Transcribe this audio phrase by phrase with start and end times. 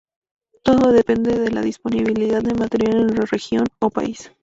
[0.63, 4.31] Todo depende de la disponibilidad del material en la región o país.